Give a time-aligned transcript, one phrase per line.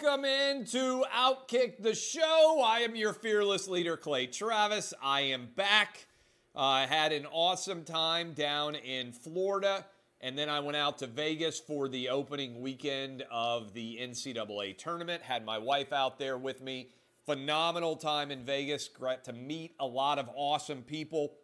[0.00, 2.62] Welcome into Outkick the Show.
[2.64, 4.94] I am your fearless leader, Clay Travis.
[5.02, 6.06] I am back.
[6.54, 9.84] I uh, had an awesome time down in Florida,
[10.20, 15.22] and then I went out to Vegas for the opening weekend of the NCAA tournament.
[15.22, 16.90] Had my wife out there with me.
[17.26, 18.88] Phenomenal time in Vegas.
[18.88, 21.34] Got to meet a lot of awesome people.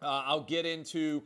[0.00, 1.24] Uh, I'll get into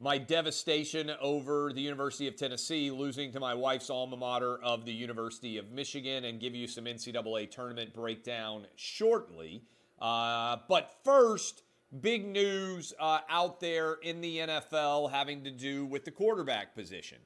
[0.00, 4.92] my devastation over the University of Tennessee losing to my wife's alma mater of the
[4.92, 9.62] University of Michigan and give you some NCAA tournament breakdown shortly.
[10.00, 11.62] Uh, but first,
[12.00, 17.18] big news uh, out there in the NFL having to do with the quarterback position.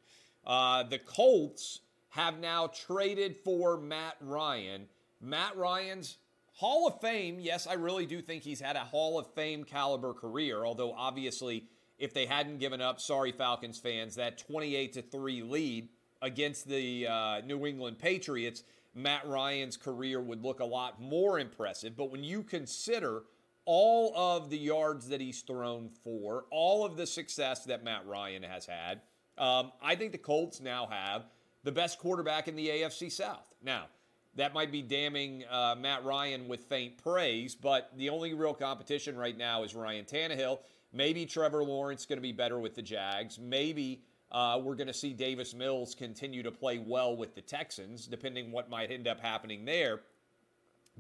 [0.47, 4.87] Uh, the Colts have now traded for Matt Ryan.
[5.21, 6.19] Matt Ryan's
[6.53, 10.13] Hall of Fame, yes, I really do think he's had a Hall of Fame caliber
[10.13, 15.43] career, although obviously if they hadn't given up, sorry Falcons fans, that 28 to 3
[15.43, 15.89] lead
[16.23, 21.97] against the uh, New England Patriots, Matt Ryan's career would look a lot more impressive.
[21.97, 23.23] But when you consider
[23.65, 28.43] all of the yards that he's thrown for, all of the success that Matt Ryan
[28.43, 29.03] has had,
[29.37, 31.27] um, I think the Colts now have
[31.65, 33.55] the best quarterback in the AFC South.
[33.63, 33.87] Now,
[34.35, 39.17] that might be damning uh, Matt Ryan with faint praise, but the only real competition
[39.17, 40.61] right now is Ryan Tannehill.
[40.93, 43.39] Maybe Trevor Lawrence going to be better with the Jags.
[43.39, 48.07] Maybe uh, we're going to see Davis Mills continue to play well with the Texans,
[48.07, 50.01] depending what might end up happening there.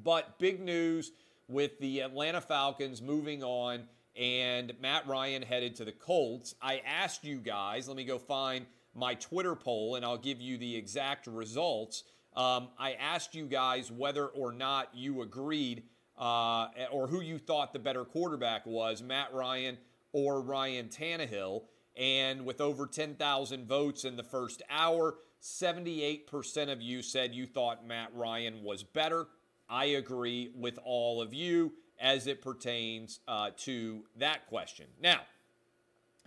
[0.02, 1.12] But big news
[1.48, 3.84] with the Atlanta Falcons moving on
[4.16, 6.54] and Matt Ryan headed to the Colts.
[6.60, 10.58] I asked you guys, let me go find my Twitter poll and I'll give you
[10.58, 12.04] the exact results.
[12.36, 15.84] Um, I asked you guys whether or not you agreed
[16.18, 19.78] uh, or who you thought the better quarterback was, Matt Ryan
[20.12, 21.62] or Ryan Tannehill.
[21.96, 27.86] And with over 10,000 votes in the first hour, 78% of you said you thought
[27.86, 29.26] Matt Ryan was better.
[29.68, 34.86] I agree with all of you as it pertains uh, to that question.
[35.02, 35.20] Now,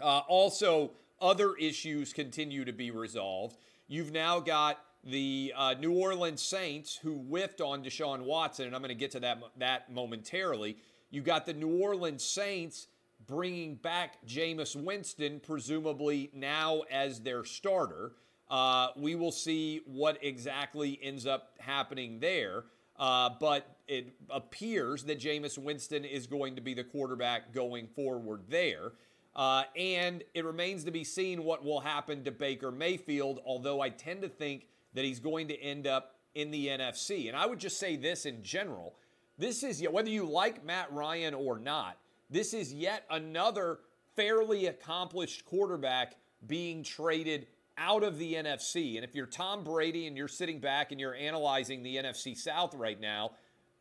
[0.02, 0.92] uh, also,
[1.22, 3.58] other issues continue to be resolved.
[3.88, 8.82] You've now got the uh, New Orleans Saints, who whiffed on Deshaun Watson, and I'm
[8.82, 10.78] going to get to that, that momentarily.
[11.10, 12.88] You got the New Orleans Saints
[13.26, 18.14] bringing back Jameis Winston, presumably now as their starter.
[18.50, 22.66] Uh, we will see what exactly ends up happening there.
[23.00, 28.44] Uh, but it appears that Jameis Winston is going to be the quarterback going forward
[28.48, 28.92] there.
[29.36, 33.90] Uh, and it remains to be seen what will happen to Baker Mayfield, although I
[33.90, 37.28] tend to think that he's going to end up in the NFC.
[37.28, 38.96] And I would just say this in general
[39.38, 41.98] this is, whether you like Matt Ryan or not,
[42.30, 43.80] this is yet another
[44.16, 46.16] fairly accomplished quarterback
[46.46, 47.48] being traded
[47.78, 48.96] out of the NFC.
[48.96, 52.76] And if you're Tom Brady and you're sitting back and you're analyzing the NFC South
[52.76, 53.32] right now,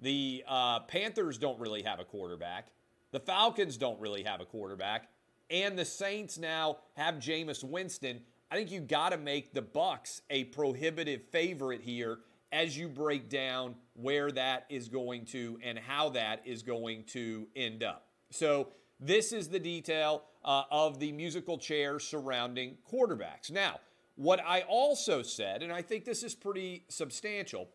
[0.00, 2.68] the uh, Panthers don't really have a quarterback.
[3.12, 5.08] The Falcons don't really have a quarterback.
[5.50, 8.20] And the Saints now have Jameis Winston.
[8.50, 12.18] I think you got to make the Bucs a prohibitive favorite here
[12.52, 17.46] as you break down where that is going to and how that is going to
[17.54, 18.06] end up.
[18.30, 18.68] So
[18.98, 23.52] this is the detail uh, of the musical chairs surrounding quarterbacks.
[23.52, 23.78] Now,
[24.16, 27.68] what I also said, and I think this is pretty substantial,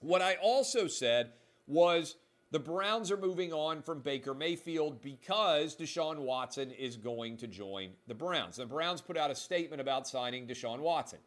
[0.00, 1.32] what I also said
[1.66, 2.16] was
[2.54, 7.90] the Browns are moving on from Baker Mayfield because Deshaun Watson is going to join
[8.06, 8.58] the Browns.
[8.58, 11.18] The Browns put out a statement about signing Deshaun Watson.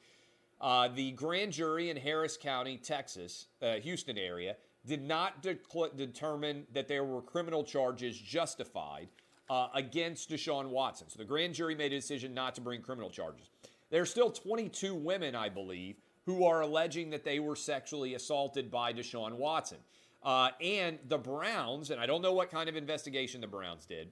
[0.61, 5.57] Uh, the grand jury in Harris County, Texas, uh, Houston area, did not de-
[5.97, 9.09] determine that there were criminal charges justified
[9.50, 11.09] uh, against Deshaun Watson.
[11.09, 13.50] So the grand jury made a decision not to bring criminal charges.
[13.89, 18.71] There are still 22 women, I believe, who are alleging that they were sexually assaulted
[18.71, 19.80] by Deshaun Watson.
[20.24, 24.12] Uh, and the Browns, and I don't know what kind of investigation the Browns did,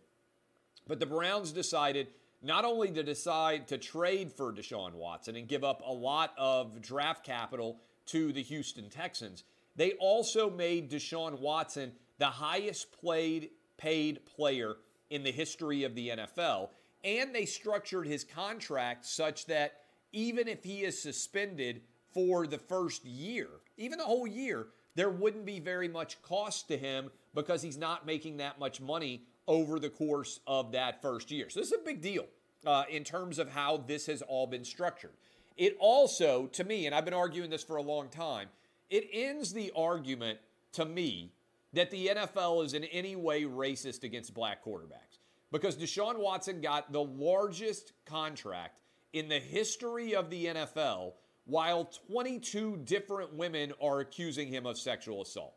[0.88, 2.08] but the Browns decided
[2.42, 6.82] not only to decide to trade for Deshaun Watson and give up a lot of
[6.82, 9.44] draft capital to the Houston Texans,
[9.76, 14.76] they also made Deshaun Watson the highest played paid player
[15.10, 16.70] in the history of the NFL.
[17.04, 19.74] And they structured his contract such that
[20.12, 21.82] even if he is suspended
[22.14, 23.48] for the first year,
[23.78, 28.06] even the whole year, there wouldn't be very much cost to him because he's not
[28.06, 31.50] making that much money over the course of that first year.
[31.50, 32.26] So this is a big deal
[32.66, 35.14] uh, in terms of how this has all been structured.
[35.58, 38.48] It also, to me, and I've been arguing this for a long time,
[38.90, 40.40] it ends the argument
[40.74, 41.32] to me
[41.74, 45.20] that the NFL is in any way racist against black quarterbacks
[45.52, 48.82] because Deshaun Watson got the largest contract
[49.14, 51.14] in the history of the NFL
[51.46, 55.56] while 22 different women are accusing him of sexual assault.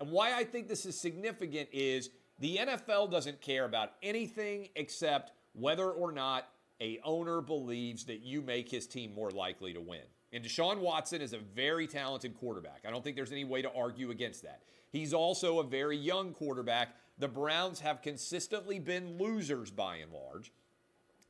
[0.00, 5.32] And why I think this is significant is the NFL doesn't care about anything except
[5.52, 6.48] whether or not
[6.80, 10.02] a owner believes that you make his team more likely to win.
[10.32, 12.82] And Deshaun Watson is a very talented quarterback.
[12.86, 14.62] I don't think there's any way to argue against that.
[14.90, 16.96] He's also a very young quarterback.
[17.18, 20.52] The Browns have consistently been losers by and large.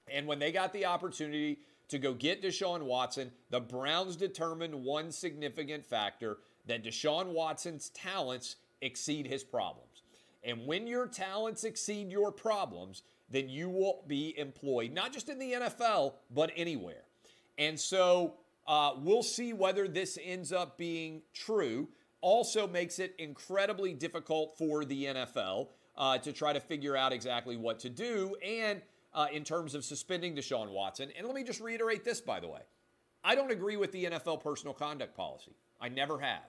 [0.08, 1.58] And when they got the opportunity
[1.88, 8.56] to go get Deshaun Watson, the Browns determined one significant factor that Deshaun Watson's talents
[8.80, 10.02] exceed his problems.
[10.42, 15.38] And when your talents exceed your problems, then you will be employed, not just in
[15.38, 17.04] the NFL, but anywhere.
[17.58, 18.34] And so
[18.66, 21.88] uh, we'll see whether this ends up being true.
[22.20, 27.56] Also, makes it incredibly difficult for the NFL uh, to try to figure out exactly
[27.56, 28.34] what to do.
[28.42, 28.80] And
[29.14, 31.10] uh, in terms of suspending Deshaun Watson.
[31.16, 32.60] And let me just reiterate this, by the way.
[33.22, 35.56] I don't agree with the NFL personal conduct policy.
[35.80, 36.42] I never have.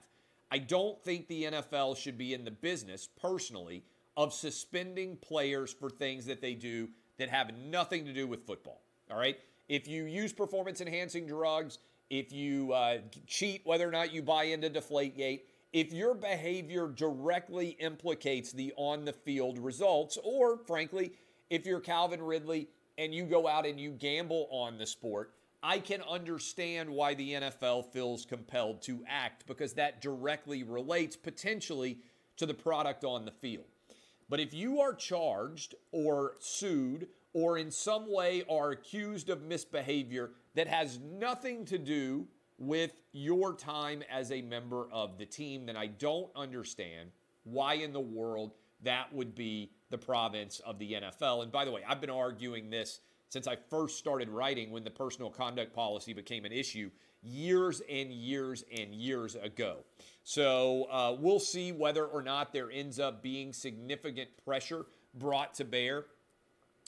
[0.50, 3.82] I don't think the NFL should be in the business, personally,
[4.16, 8.82] of suspending players for things that they do that have nothing to do with football.
[9.10, 9.38] All right?
[9.68, 11.78] If you use performance enhancing drugs,
[12.10, 15.40] if you uh, cheat, whether or not you buy into Deflategate,
[15.72, 21.12] if your behavior directly implicates the on the field results, or frankly,
[21.50, 25.32] if you're Calvin Ridley and you go out and you gamble on the sport,
[25.62, 31.98] I can understand why the NFL feels compelled to act because that directly relates potentially
[32.36, 33.64] to the product on the field.
[34.28, 40.30] But if you are charged or sued or in some way are accused of misbehavior
[40.54, 42.26] that has nothing to do
[42.58, 47.10] with your time as a member of the team, then I don't understand
[47.44, 48.52] why in the world
[48.82, 51.42] that would be the province of the NFL.
[51.42, 54.90] And by the way, I've been arguing this since I first started writing when the
[54.90, 56.90] personal conduct policy became an issue
[57.22, 59.78] years and years and years ago.
[60.22, 65.64] So uh, we'll see whether or not there ends up being significant pressure brought to
[65.64, 66.06] bear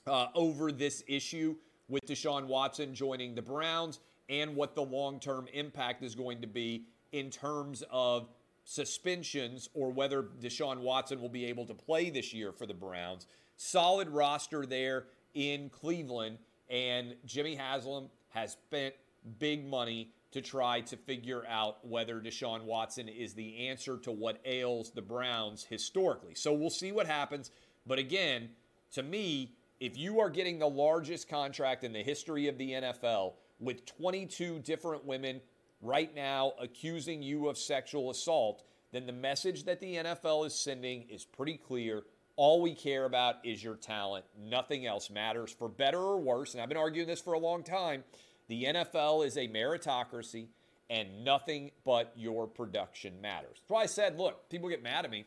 [0.07, 1.57] uh, over this issue
[1.89, 6.47] with Deshaun Watson joining the Browns and what the long term impact is going to
[6.47, 8.29] be in terms of
[8.69, 13.27] suspensions or whether Deshaun Watson will be able to play this year for the Browns.
[13.57, 16.37] Solid roster there in Cleveland,
[16.69, 18.95] and Jimmy Haslam has spent
[19.39, 24.39] big money to try to figure out whether Deshaun Watson is the answer to what
[24.45, 26.35] ails the Browns historically.
[26.35, 27.51] So we'll see what happens.
[27.87, 28.51] But again,
[28.93, 33.33] to me, if you are getting the largest contract in the history of the NFL
[33.61, 35.41] with 22 different women
[35.81, 41.03] right now accusing you of sexual assault, then the message that the NFL is sending
[41.09, 42.03] is pretty clear.
[42.37, 44.25] All we care about is your talent.
[44.39, 46.55] Nothing else matters for better or worse.
[46.55, 48.05] And I've been arguing this for a long time.
[48.49, 50.47] The NFL is a meritocracy
[50.91, 53.59] and nothing but your production matters.
[53.69, 55.27] Why I said, look, people get mad at me.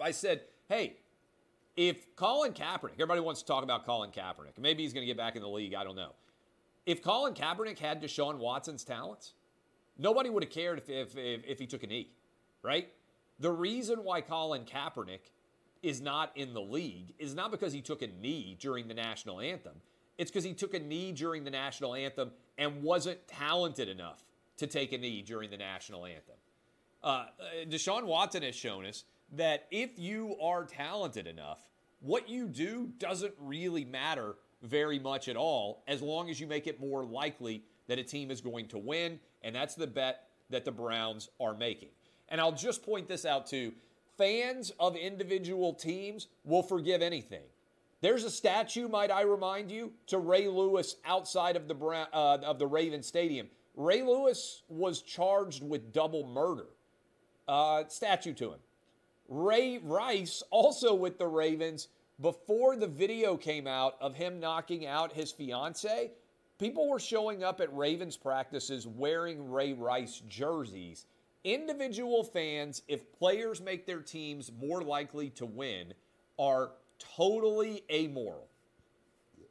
[0.00, 0.96] I said, hey,
[1.76, 5.16] if Colin Kaepernick, everybody wants to talk about Colin Kaepernick, maybe he's going to get
[5.16, 6.12] back in the league, I don't know.
[6.84, 9.34] If Colin Kaepernick had Deshaun Watson's talents,
[9.98, 12.10] nobody would have cared if, if, if, if he took a knee,
[12.62, 12.88] right?
[13.40, 15.30] The reason why Colin Kaepernick
[15.82, 19.40] is not in the league is not because he took a knee during the national
[19.40, 19.74] anthem.
[20.16, 24.24] It's because he took a knee during the national anthem and wasn't talented enough
[24.56, 26.34] to take a knee during the national anthem.
[27.02, 27.26] Uh,
[27.68, 31.64] Deshaun Watson has shown us that if you are talented enough,
[32.00, 36.66] what you do doesn't really matter very much at all as long as you make
[36.66, 39.18] it more likely that a team is going to win.
[39.42, 41.88] And that's the bet that the Browns are making.
[42.28, 43.72] And I'll just point this out too
[44.18, 47.44] fans of individual teams will forgive anything.
[48.00, 52.58] There's a statue, might I remind you, to Ray Lewis outside of the uh, of
[52.58, 53.48] the Raven Stadium.
[53.74, 56.66] Ray Lewis was charged with double murder.
[57.46, 58.58] Uh, statue to him.
[59.28, 61.88] Ray Rice, also with the Ravens,
[62.20, 66.10] before the video came out of him knocking out his fiance,
[66.58, 71.06] people were showing up at Ravens practices wearing Ray Rice jerseys.
[71.44, 75.94] Individual fans, if players make their teams more likely to win,
[76.38, 78.48] are totally amoral.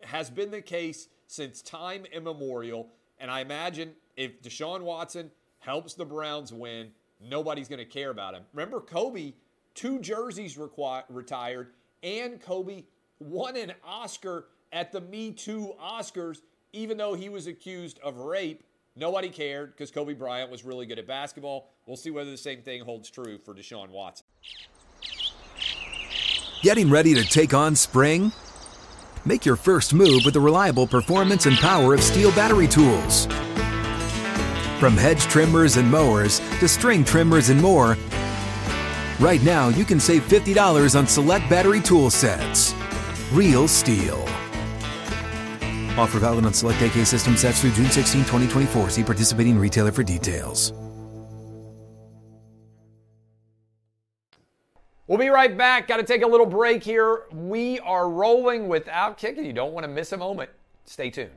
[0.03, 2.89] Has been the case since time immemorial.
[3.19, 6.91] And I imagine if Deshaun Watson helps the Browns win.
[7.19, 8.43] Nobody's going to care about him.
[8.53, 9.33] Remember, Kobe,
[9.73, 11.69] two jerseys retired,
[12.03, 12.83] and Kobe
[13.19, 16.41] won an Oscar at the Me Too Oscars,
[16.77, 18.63] even though he was accused of rape.
[18.95, 21.69] Nobody cared because Kobe Bryant was really good at basketball.
[21.85, 24.25] We'll see whether the same thing holds true for Deshaun Watson.
[26.63, 28.31] Getting ready to take on spring?
[29.25, 33.25] Make your first move with the reliable performance and power of STIHL battery tools.
[34.79, 37.97] From hedge trimmers and mowers to string trimmers and more,
[39.19, 42.73] right now you can save $50 on select battery tool sets.
[43.31, 44.46] Real STIHL.
[45.97, 48.89] Offer valid on select AK system sets through June 16, 2024.
[48.91, 50.73] See participating retailer for details.
[55.07, 55.87] We'll be right back.
[55.87, 57.23] Got to take a little break here.
[57.31, 59.45] We are rolling without kicking.
[59.45, 60.49] you don't want to miss a moment.
[60.83, 61.31] Stay tuned.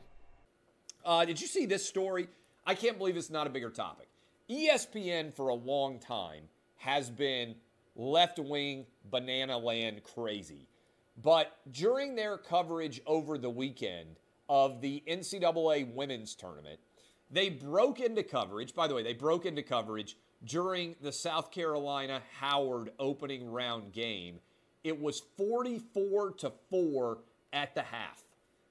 [1.05, 2.29] Uh, did you see this story?
[2.67, 4.09] I can't believe it's not a bigger topic.
[4.51, 6.43] ESPN for a long time
[6.79, 7.55] has been
[7.95, 10.67] left wing banana land crazy.
[11.23, 14.17] But during their coverage over the weekend
[14.51, 16.81] of the NCAA women's tournament,
[17.31, 18.75] they broke into coverage.
[18.75, 24.41] By the way, they broke into coverage during the South Carolina Howard opening round game.
[24.83, 27.19] It was 44 to 4
[27.53, 28.25] at the half.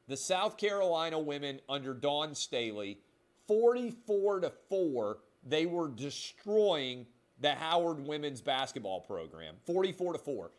[0.09, 3.00] The South Carolina women under Dawn Staley,
[3.48, 5.17] 44 to 4,
[5.48, 7.05] they were destroying
[7.39, 9.55] the Howard women's basketball program.
[9.65, 10.51] 44 to 4.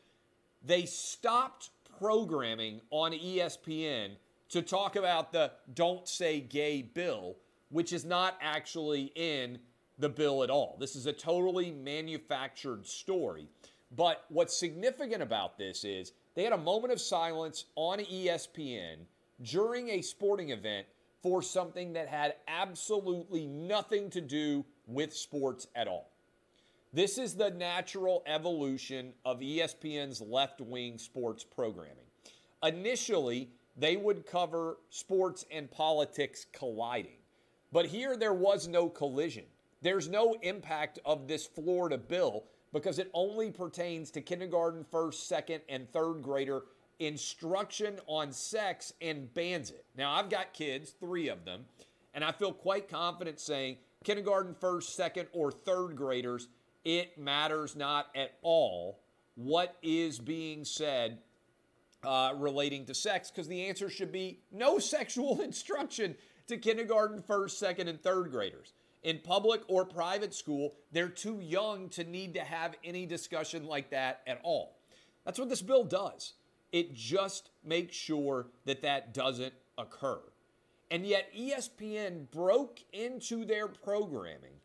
[0.64, 4.12] They stopped programming on ESPN
[4.50, 7.36] to talk about the Don't Say Gay bill,
[7.70, 9.58] which is not actually in
[9.98, 10.76] the bill at all.
[10.80, 13.48] This is a totally manufactured story.
[13.96, 18.98] But what's significant about this is they had a moment of silence on ESPN
[19.42, 20.86] during a sporting event
[21.22, 26.10] for something that had absolutely nothing to do with sports at all.
[26.92, 31.96] This is the natural evolution of ESPN's left wing sports programming.
[32.64, 37.16] Initially, they would cover sports and politics colliding.
[37.72, 39.44] But here there was no collision.
[39.80, 45.62] There's no impact of this Florida bill because it only pertains to kindergarten, first, second,
[45.68, 46.62] and third grader
[46.98, 49.86] instruction on sex and bans it.
[49.96, 51.64] Now, I've got kids, three of them,
[52.12, 56.48] and I feel quite confident saying kindergarten, first, second, or third graders,
[56.84, 59.00] it matters not at all
[59.36, 61.18] what is being said
[62.04, 66.16] uh, relating to sex because the answer should be no sexual instruction
[66.48, 71.88] to kindergarten, first, second, and third graders in public or private school, they're too young
[71.90, 74.76] to need to have any discussion like that at all.
[75.24, 76.34] That's what this bill does.
[76.72, 80.20] It just makes sure that that doesn't occur.
[80.90, 84.60] And yet, ESPN broke into their programming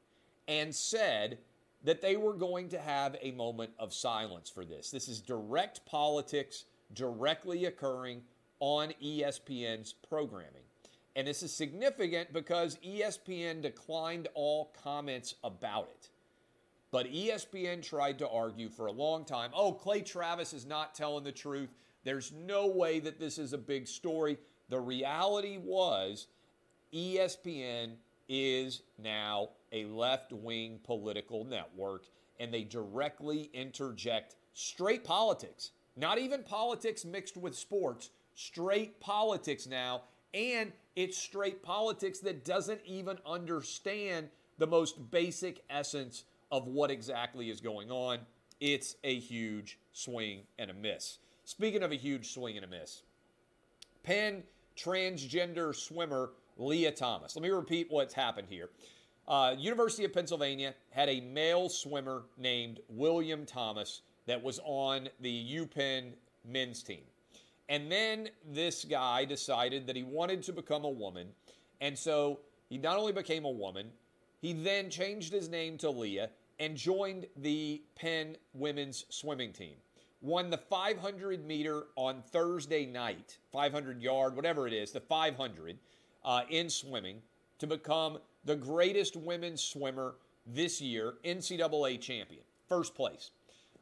[0.47, 1.39] and said
[1.83, 4.89] that they were going to have a moment of silence for this.
[4.89, 8.21] This is direct politics directly occurring
[8.59, 10.63] on ESPN's programming.
[11.15, 16.09] And this is significant because ESPN declined all comments about it.
[16.91, 21.23] But ESPN tried to argue for a long time oh, Clay Travis is not telling
[21.23, 21.69] the truth.
[22.03, 24.37] There's no way that this is a big story.
[24.69, 26.27] The reality was
[26.93, 27.95] ESPN
[28.27, 32.05] is now a left wing political network,
[32.39, 40.03] and they directly interject straight politics, not even politics mixed with sports, straight politics now.
[40.33, 47.49] And it's straight politics that doesn't even understand the most basic essence of what exactly
[47.49, 48.19] is going on.
[48.59, 51.19] It's a huge swing and a miss.
[51.45, 53.03] Speaking of a huge swing and a miss,
[54.03, 54.43] Penn
[54.77, 57.35] transgender swimmer Lia Thomas.
[57.35, 58.69] Let me repeat what's happened here.
[59.27, 65.59] Uh, University of Pennsylvania had a male swimmer named William Thomas that was on the
[65.59, 66.13] UPenn
[66.47, 67.01] men's team.
[67.69, 71.29] And then this guy decided that he wanted to become a woman.
[71.81, 72.39] And so
[72.69, 73.89] he not only became a woman,
[74.41, 76.29] he then changed his name to Lia
[76.59, 79.75] and joined the Penn women's swimming team.
[80.21, 85.77] Won the 500 meter on Thursday night, 500 yard, whatever it is, the 500
[86.23, 87.21] uh, in swimming
[87.59, 90.15] to become the greatest women's swimmer
[90.45, 93.31] this year, NCAA champion, first place.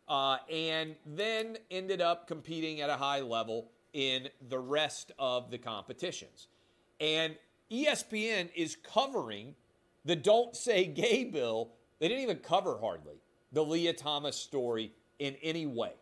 [0.08, 5.58] Uh, and then ended up competing at a high level in the rest of the
[5.58, 6.48] competitions.
[7.00, 7.36] And
[7.72, 9.56] ESPN is covering
[10.06, 11.72] the Don't Say Gay bill.
[12.00, 15.94] They didn't even cover hardly the Lia Thomas story in any way.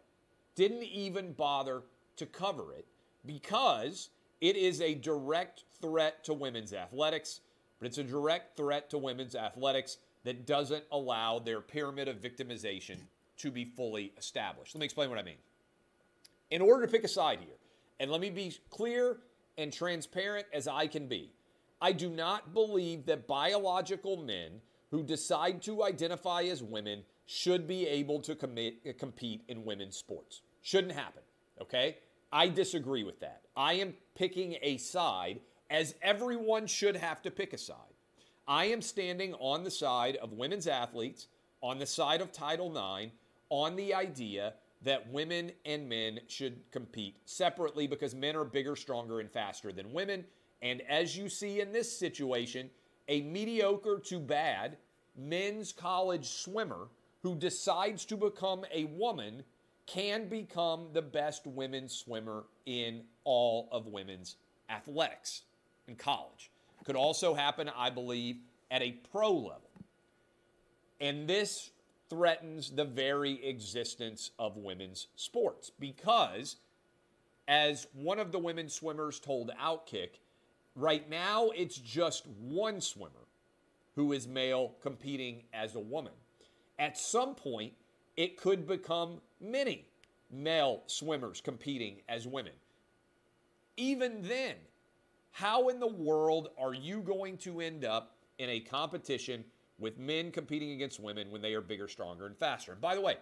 [0.56, 1.84] Didn't even bother
[2.16, 2.86] to cover it
[3.26, 7.42] because it is a direct threat to women's athletics,
[7.80, 12.98] but it's a direct threat to women's athletics that doesn't allow their pyramid of victimization
[13.42, 14.76] to be fully established.
[14.76, 15.38] Let me explain what I mean.
[16.50, 17.56] In order to pick a side here,
[18.00, 19.18] and let me be clear
[19.58, 21.32] and transparent as I can be,
[21.82, 27.88] I do not believe that biological men who decide to identify as women should be
[27.88, 30.42] able to commit, uh, compete in women's sports.
[30.62, 31.24] Shouldn't happen,
[31.62, 31.98] okay?
[32.32, 33.42] I disagree with that.
[33.56, 37.78] I am picking a side as everyone should have to pick a side.
[38.48, 41.28] I am standing on the side of women's athletes,
[41.62, 43.14] on the side of Title IX,
[43.52, 49.20] on the idea that women and men should compete separately because men are bigger, stronger,
[49.20, 50.26] and faster than women.
[50.64, 52.70] And as you see in this situation,
[53.08, 54.78] a mediocre to bad
[55.16, 56.88] men's college swimmer
[57.22, 59.44] who decides to become a woman
[59.86, 64.38] can become the best women's swimmer in all of women's
[64.70, 65.44] athletics
[65.88, 66.50] in college.
[66.86, 68.38] Could also happen, I believe,
[68.72, 69.70] at a pro level.
[71.00, 71.72] And this
[72.12, 76.58] threatens the very existence of women's sports because,
[77.48, 80.20] as one of the women swimmers told Outkick,
[80.76, 83.28] right now it's just one swimmer
[83.96, 86.12] who is male competing as a woman.
[86.78, 87.72] At some point,
[88.18, 89.86] it could become many
[90.30, 92.54] male swimmers competing as women.
[93.78, 94.56] Even then,
[95.32, 99.46] how in the world are you going to end up in a competition
[99.82, 102.72] with men competing against women when they are bigger, stronger, and faster?
[102.72, 103.18] And by the way,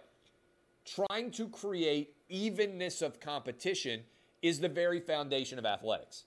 [0.84, 4.02] trying to create evenness of competition
[4.42, 6.24] is the very foundation of athletics.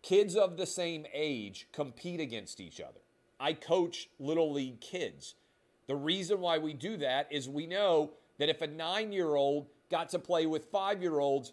[0.00, 3.00] Kids of the same age compete against each other.
[3.38, 5.34] I coach little league kids.
[5.86, 9.66] The reason why we do that is we know that if a nine year old
[9.90, 11.52] got to play with five year olds,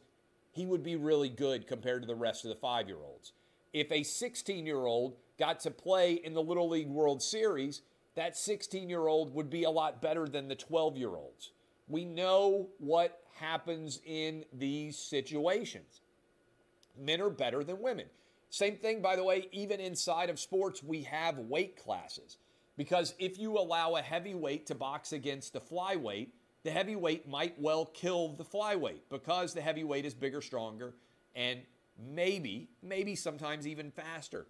[0.52, 3.34] he would be really good compared to the rest of the five year olds
[3.74, 7.82] if a 16 year old got to play in the Little League World Series,
[8.20, 11.52] that 16 year old would be a lot better than the 12 year olds.
[11.88, 16.02] We know what happens in these situations.
[17.00, 18.08] Men are better than women.
[18.50, 22.36] Same thing, by the way, even inside of sports, we have weight classes.
[22.76, 26.28] Because if you allow a heavyweight to box against a flyweight,
[26.64, 30.94] the heavyweight might well kill the flyweight because the heavyweight is bigger, stronger,
[31.36, 31.62] and
[31.98, 34.46] maybe, maybe sometimes even faster.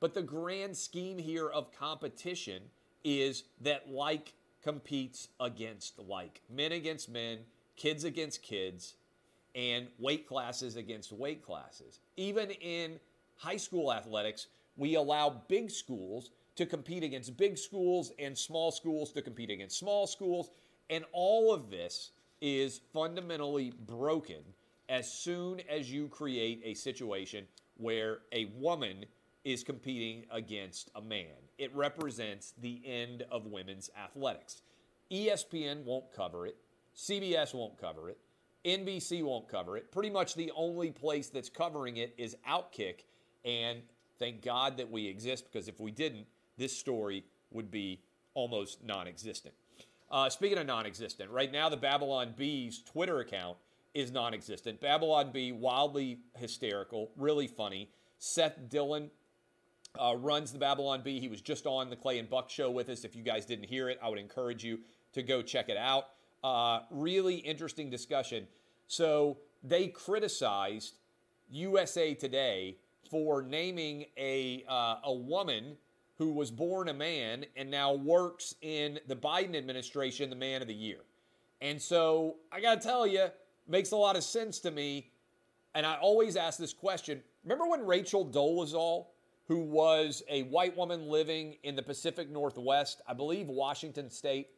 [0.00, 2.64] But the grand scheme here of competition
[3.06, 6.42] is that like competes against like.
[6.50, 7.38] Men against men,
[7.76, 8.96] kids against kids,
[9.54, 12.00] and weight classes against weight classes.
[12.16, 12.98] Even in
[13.36, 19.12] high school athletics, we allow big schools to compete against big schools and small schools
[19.12, 20.50] to compete against small schools.
[20.90, 24.42] And all of this is fundamentally broken
[24.88, 29.04] as soon as you create a situation where a woman
[29.46, 31.38] is competing against a man.
[31.56, 34.62] It represents the end of women's athletics.
[35.12, 36.56] ESPN won't cover it,
[36.96, 38.18] CBS won't cover it,
[38.64, 39.92] NBC won't cover it.
[39.92, 43.04] Pretty much the only place that's covering it is Outkick,
[43.44, 43.82] and
[44.18, 46.26] thank God that we exist because if we didn't,
[46.58, 48.00] this story would be
[48.34, 49.54] almost non existent.
[50.10, 53.58] Uh, speaking of non existent, right now the Babylon Bees Twitter account
[53.94, 54.80] is non existent.
[54.80, 57.90] Babylon Bee, wildly hysterical, really funny.
[58.18, 59.08] Seth Dillon
[60.00, 61.20] uh, runs the Babylon Bee.
[61.20, 63.04] He was just on the Clay and Buck show with us.
[63.04, 64.80] If you guys didn't hear it, I would encourage you
[65.12, 66.08] to go check it out.
[66.42, 68.46] Uh, really interesting discussion.
[68.86, 70.96] So they criticized
[71.50, 72.76] USA Today
[73.10, 75.76] for naming a, uh, a woman
[76.18, 80.68] who was born a man and now works in the Biden administration the man of
[80.68, 81.00] the year.
[81.60, 83.26] And so I got to tell you,
[83.68, 85.10] makes a lot of sense to me.
[85.74, 87.22] And I always ask this question.
[87.44, 89.06] Remember when Rachel Dolezal,
[89.46, 94.48] who was a white woman living in the Pacific Northwest, I believe Washington State,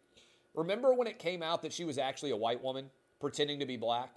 [0.55, 3.77] remember when it came out that she was actually a white woman pretending to be
[3.77, 4.17] black?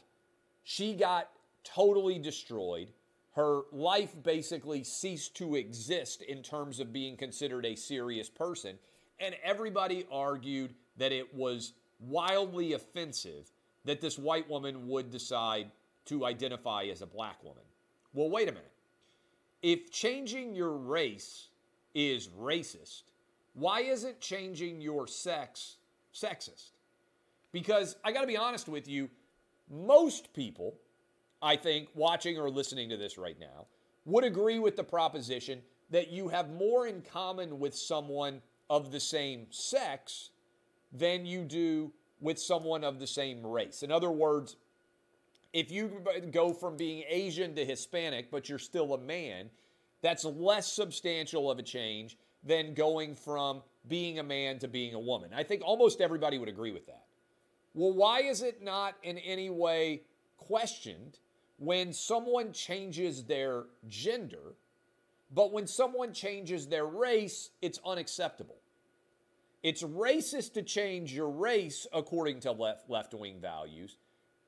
[0.64, 1.30] She got
[1.64, 2.92] totally destroyed.
[3.36, 8.78] Her life basically ceased to exist in terms of being considered a serious person.
[9.20, 13.52] And everybody argued that it was wildly offensive
[13.86, 15.72] that this white woman would decide
[16.06, 17.64] to identify as a black woman.
[18.14, 18.71] Well, wait a minute.
[19.62, 21.48] If changing your race
[21.94, 23.04] is racist,
[23.54, 25.78] why isn't changing your sex
[26.14, 26.72] sexist?
[27.52, 29.10] Because I got to be honest with you,
[29.70, 30.76] most people,
[31.42, 33.68] I think, watching or listening to this right now,
[34.06, 39.00] would agree with the proposition that you have more in common with someone of the
[39.00, 40.30] same sex
[40.92, 43.84] than you do with someone of the same race.
[43.84, 44.56] In other words,
[45.54, 49.50] if you go from being Asian to Hispanic, but you're still a man,
[50.02, 55.00] that's less substantial of a change than going from being a man to being a
[55.00, 55.32] woman.
[55.36, 57.06] I think almost everybody would agree with that.
[57.74, 60.02] Well, why is it not in any way
[60.38, 61.20] questioned
[61.58, 64.56] when someone changes their gender,
[65.34, 68.58] but when someone changes their race, it's unacceptable?
[69.64, 73.98] It's racist to change your race according to left wing values,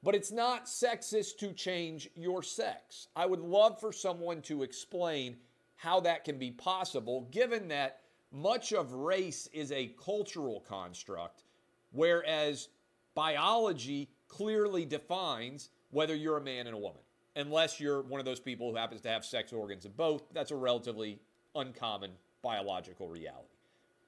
[0.04, 3.08] but it's not sexist to change your sex.
[3.16, 5.38] I would love for someone to explain
[5.78, 11.44] how that can be possible, given that much of race is a cultural construct,
[11.92, 12.70] whereas
[13.16, 17.02] biology clearly defines whether you're a man and a woman.
[17.36, 20.52] Unless you're one of those people who happens to have sex organs of both, that's
[20.52, 21.20] a relatively
[21.56, 22.12] uncommon
[22.42, 23.48] biological reality.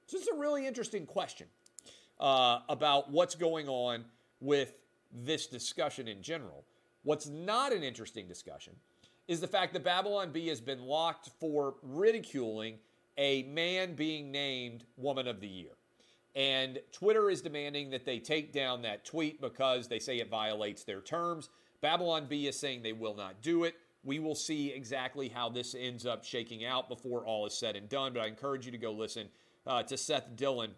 [0.06, 1.48] So, it's a really interesting question
[2.20, 4.04] uh, about what's going on
[4.40, 4.74] with
[5.24, 6.64] this discussion in general.
[7.02, 8.74] What's not an interesting discussion
[9.28, 12.78] is the fact that Babylon Bee has been locked for ridiculing
[13.18, 15.70] a man being named Woman of the Year.
[16.34, 20.84] And Twitter is demanding that they take down that tweet because they say it violates
[20.84, 21.48] their terms.
[21.80, 23.74] Babylon Bee is saying they will not do it.
[24.04, 27.88] We will see exactly how this ends up shaking out before all is said and
[27.88, 28.12] done.
[28.12, 29.28] But I encourage you to go listen
[29.66, 30.72] uh, to Seth Dillon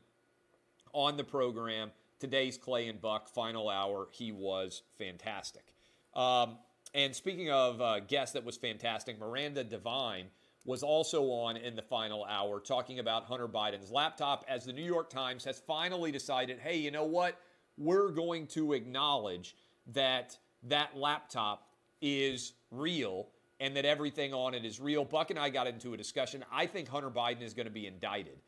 [0.92, 1.90] on the program.
[2.18, 4.08] Today's Clay and Buck final hour.
[4.10, 5.74] He was fantastic.
[6.14, 6.58] Um,
[6.94, 10.26] and speaking of uh, guests that was fantastic, Miranda Devine
[10.64, 14.84] was also on in the final hour talking about Hunter Biden's laptop as the New
[14.84, 17.40] York Times has finally decided hey, you know what?
[17.76, 19.56] We're going to acknowledge
[19.94, 21.68] that that laptop
[22.02, 23.28] is real
[23.60, 25.04] and that everything on it is real.
[25.04, 26.44] Buck and I got into a discussion.
[26.52, 28.38] I think Hunter Biden is going to be indicted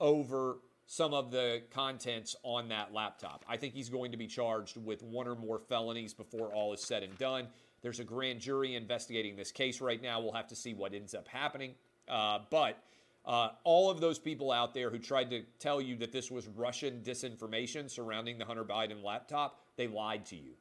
[0.00, 0.58] over
[0.90, 3.44] some of the contents on that laptop.
[3.48, 6.80] I think he's going to be charged with one or more felonies before all is
[6.80, 7.46] said and done.
[7.80, 10.20] There's a grand jury investigating this case right now.
[10.20, 11.74] We'll have to see what ends up happening.
[12.08, 12.82] Uh, but
[13.24, 16.48] uh, all of those people out there who tried to tell you that this was
[16.48, 20.54] Russian disinformation surrounding the Hunter Biden laptop, they lied to you.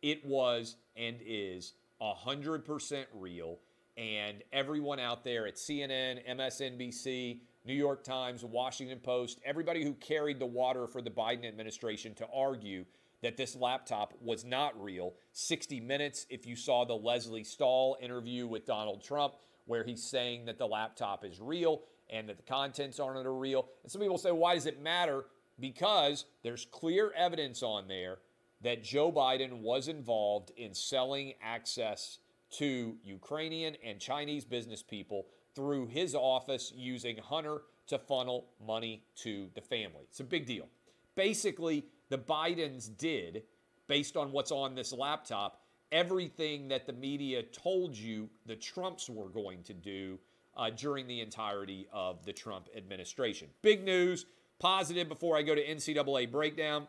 [0.00, 3.58] It was and is 100% real.
[3.96, 10.38] And everyone out there at CNN, MSNBC, New York Times, Washington Post, everybody who carried
[10.40, 12.84] the water for the Biden administration to argue
[13.22, 15.14] that this laptop was not real.
[15.32, 19.34] 60 Minutes, if you saw the Lesley Stahl interview with Donald Trump,
[19.66, 23.34] where he's saying that the laptop is real and that the contents on it are
[23.34, 23.68] real.
[23.84, 25.26] And some people say, why does it matter?
[25.60, 28.18] Because there's clear evidence on there
[28.62, 32.18] that Joe Biden was involved in selling access
[32.52, 39.48] to Ukrainian and Chinese business people through his office using Hunter to funnel money to
[39.54, 40.04] the family.
[40.08, 40.68] It's a big deal.
[41.14, 43.42] Basically, the Bidens did,
[43.86, 45.60] based on what's on this laptop,
[45.90, 50.18] everything that the media told you the Trumps were going to do
[50.56, 53.48] uh, during the entirety of the Trump administration.
[53.62, 54.26] Big news,
[54.58, 56.86] positive before I go to NCAA breakdown.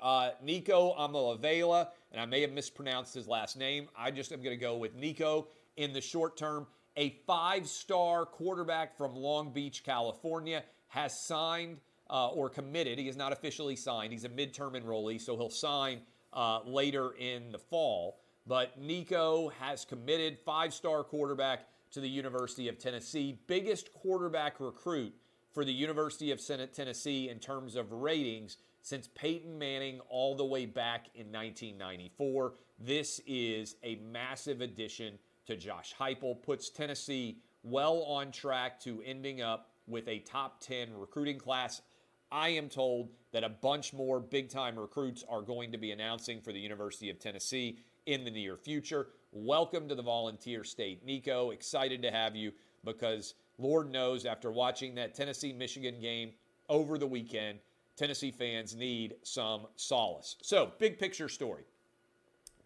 [0.00, 3.88] Uh, Nico Iamaleava, and I may have mispronounced his last name.
[3.96, 6.66] I just am going to go with Nico in the short term.
[6.96, 11.78] A five star quarterback from Long Beach, California, has signed
[12.10, 12.98] uh, or committed.
[12.98, 14.12] He is not officially signed.
[14.12, 16.00] He's a midterm enrollee, so he'll sign
[16.32, 18.20] uh, later in the fall.
[18.46, 25.14] But Nico has committed, five star quarterback to the University of Tennessee, biggest quarterback recruit
[25.52, 26.40] for the University of
[26.72, 32.54] Tennessee in terms of ratings since Peyton Manning all the way back in 1994.
[32.78, 39.40] This is a massive addition to Josh Heupel, puts Tennessee well on track to ending
[39.42, 41.82] up with a top 10 recruiting class.
[42.30, 46.40] I am told that a bunch more big time recruits are going to be announcing
[46.40, 49.08] for the University of Tennessee in the near future.
[49.32, 51.50] Welcome to the Volunteer State, Nico.
[51.50, 52.52] Excited to have you
[52.84, 56.32] because Lord knows after watching that Tennessee Michigan game
[56.68, 57.58] over the weekend,
[57.96, 60.36] Tennessee fans need some solace.
[60.42, 61.64] So, big picture story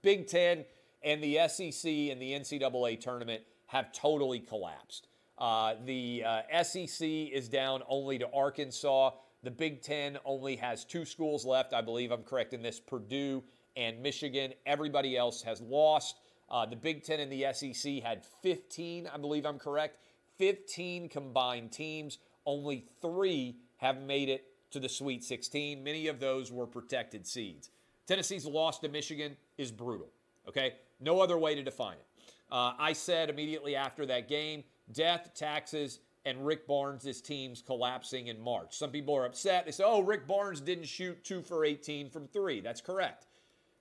[0.03, 0.65] Big Ten
[1.03, 5.09] and the SEC and the NCAA tournament have totally collapsed.
[5.39, 9.11] Uh, the uh, SEC is down only to Arkansas.
[9.43, 11.75] The Big Ten only has two schools left.
[11.75, 13.43] I believe I'm correct in this Purdue
[13.77, 14.55] and Michigan.
[14.65, 16.17] Everybody else has lost.
[16.49, 19.99] Uh, the Big Ten and the SEC had 15, I believe I'm correct,
[20.39, 22.19] 15 combined teams.
[22.47, 25.83] Only three have made it to the Sweet 16.
[25.83, 27.71] Many of those were protected seeds.
[28.07, 30.09] Tennessee's loss to Michigan is brutal,
[30.49, 30.75] okay?
[31.01, 32.07] No other way to define it.
[32.51, 38.41] Uh, I said immediately after that game death, taxes, and Rick Barnes' teams collapsing in
[38.41, 38.77] March.
[38.77, 39.65] Some people are upset.
[39.65, 42.61] They say, oh, Rick Barnes didn't shoot 2 for 18 from 3.
[42.61, 43.27] That's correct.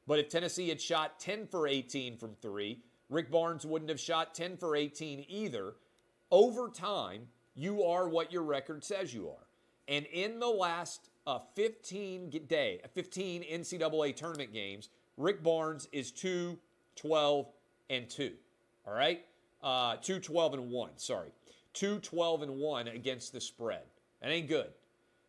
[0.08, 4.36] But if Tennessee had shot 10 for 18 from 3, Rick Barnes wouldn't have shot
[4.36, 5.76] 10 for 18 either.
[6.32, 9.48] Over time, you are what your record says you are.
[9.88, 16.58] And in the last uh, 15 day, 15 NCAA tournament games, Rick Barnes is 2
[16.96, 17.48] 12
[17.90, 18.32] and 2.
[18.88, 19.26] All right?
[19.62, 21.30] Uh, 2 12 and 1, sorry.
[21.74, 23.84] 2 12 and 1 against the spread.
[24.22, 24.70] That ain't good.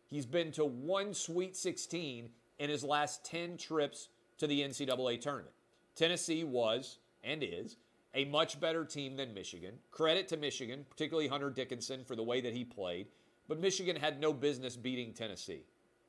[0.07, 5.53] He's been to one Sweet 16 in his last 10 trips to the NCAA tournament.
[5.95, 7.77] Tennessee was and is
[8.13, 9.75] a much better team than Michigan.
[9.91, 13.07] Credit to Michigan, particularly Hunter Dickinson, for the way that he played.
[13.47, 15.63] But Michigan had no business beating Tennessee.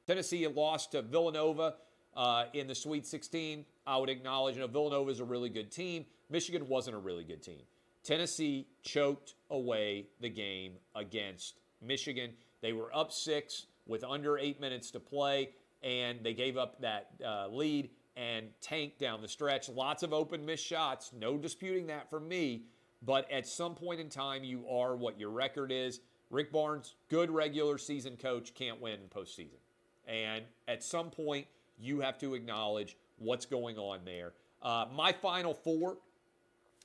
[0.07, 1.75] Tennessee lost to Villanova
[2.19, 3.65] uh, in the Sweet 16.
[3.87, 6.05] I would acknowledge, you know, Villanova is a really good team.
[6.29, 7.63] Michigan wasn't a really good team.
[8.03, 12.33] Tennessee choked away the game against Michigan.
[12.61, 15.51] They were up six with under eight minutes to play,
[15.83, 19.69] and they gave up that uh, lead and tanked down the stretch.
[19.69, 21.13] Lots of open missed shots.
[21.17, 22.65] No disputing that for me.
[23.01, 26.01] But at some point in time, you are what your record is.
[26.31, 29.61] Rick Barnes, good regular season coach, can't win in postseason.
[30.09, 31.47] And at some point,
[31.81, 34.33] you have to acknowledge what's going on there.
[34.63, 35.99] Uh, my final four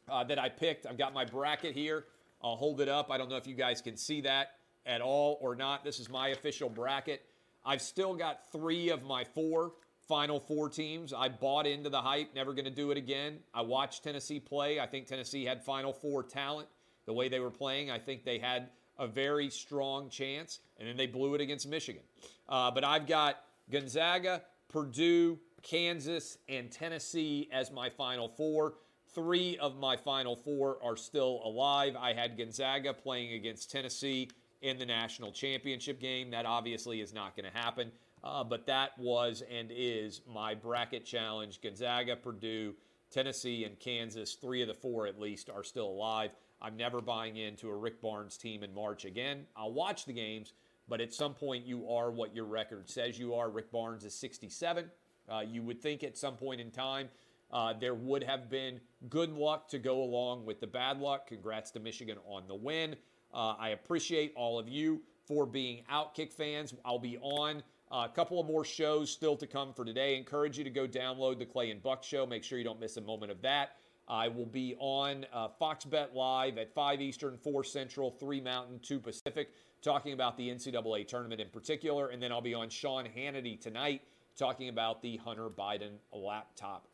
[0.09, 2.05] uh, that I picked, I've got my bracket here.
[2.43, 3.09] I'll hold it up.
[3.09, 5.83] I don't know if you guys can see that at all or not.
[5.83, 7.21] This is my official bracket.
[7.65, 9.71] I've still got three of my four
[10.07, 11.13] final four teams.
[11.13, 13.39] I bought into the hype, never going to do it again.
[13.53, 14.79] I watched Tennessee play.
[14.79, 16.67] I think Tennessee had final four talent.
[17.05, 20.97] The way they were playing, I think they had a very strong chance, and then
[20.97, 22.03] they blew it against Michigan.
[22.47, 24.41] Uh, but I've got Gonzaga,
[24.73, 28.73] Purdue, Kansas, and Tennessee as my final four.
[29.13, 31.95] Three of my final four are still alive.
[31.95, 34.29] I had Gonzaga playing against Tennessee
[34.63, 36.31] in the national championship game.
[36.31, 37.91] That obviously is not going to happen.
[38.23, 41.61] Uh, but that was and is my bracket challenge.
[41.61, 42.73] Gonzaga, Purdue,
[43.11, 46.31] Tennessee, and Kansas, three of the four at least, are still alive.
[46.61, 49.45] I'm never buying into a Rick Barnes team in March again.
[49.55, 50.53] I'll watch the games,
[50.87, 53.49] but at some point you are what your record says you are.
[53.49, 54.89] Rick Barnes is 67.
[55.29, 57.09] Uh, you would think at some point in time
[57.51, 61.27] uh, there would have been good luck to go along with the bad luck.
[61.27, 62.95] Congrats to Michigan on the win.
[63.33, 66.73] Uh, I appreciate all of you for being Outkick fans.
[66.83, 70.17] I'll be on a couple of more shows still to come for today.
[70.17, 72.25] Encourage you to go download the Clay and Buck Show.
[72.25, 73.77] Make sure you don't miss a moment of that.
[74.07, 78.79] I will be on uh, Fox Bet Live at 5 Eastern, 4 Central, 3 Mountain,
[78.81, 79.49] 2 Pacific,
[79.81, 82.09] talking about the NCAA tournament in particular.
[82.09, 84.01] And then I'll be on Sean Hannity tonight
[84.37, 86.87] talking about the Hunter Biden laptop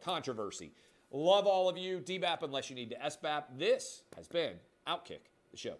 [0.00, 0.72] controversy.
[1.10, 1.98] Love all of you.
[1.98, 3.44] DBAP unless you need to SBAP.
[3.58, 4.54] This has been
[4.86, 5.76] Outkick, the show.